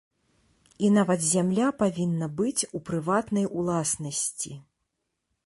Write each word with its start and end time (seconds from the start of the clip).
І 0.87 0.87
нават 0.93 1.21
зямля 1.25 1.67
павінна 1.81 2.31
быць 2.41 2.67
у 2.81 2.83
прыватнай 2.89 3.45
уласнасці. 3.59 4.53